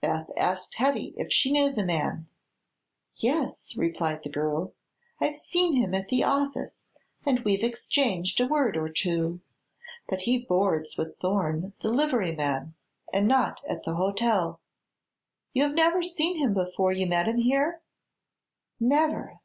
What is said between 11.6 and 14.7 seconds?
the liveryman, and not at the hotel."